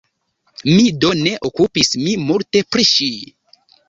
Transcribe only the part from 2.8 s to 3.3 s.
ŝi.